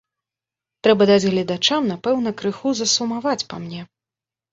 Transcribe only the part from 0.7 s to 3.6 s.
Трэба даць гледачам, напэўна, крыху засумаваць